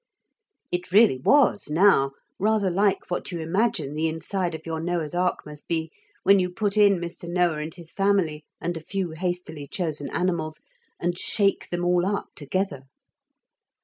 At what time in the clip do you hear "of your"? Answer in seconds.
4.55-4.79